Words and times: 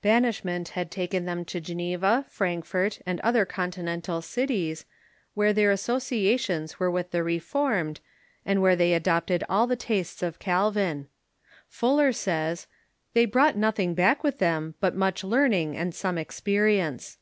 Banishment 0.00 0.68
had 0.68 0.90
taken 0.90 1.26
them 1.26 1.44
to 1.44 1.60
Geneva, 1.60 2.24
Frank 2.30 2.64
fort, 2.64 3.02
and 3.04 3.20
other 3.20 3.44
Continental 3.44 4.22
cities, 4.22 4.86
where 5.34 5.52
their 5.52 5.70
asso 5.70 5.96
Controm*s^y 5.96 6.24
ciations 6.38 6.76
were 6.78 6.90
with 6.90 7.10
the 7.10 7.22
Reformed, 7.22 8.00
and 8.46 8.62
where 8.62 8.76
they 8.76 8.94
adopted 8.94 9.44
all 9.46 9.66
the 9.66 9.76
tastes 9.76 10.22
of 10.22 10.38
Calvin. 10.38 11.08
Fuller 11.68 12.12
says: 12.12 12.66
"They 13.12 13.26
brought 13.26 13.58
nothing 13.58 13.92
back 13.92 14.24
with 14.24 14.38
them 14.38 14.74
but 14.80 14.94
much 14.96 15.22
learning 15.22 15.76
and 15.76 15.94
some 15.94 16.16
experience." 16.16 17.18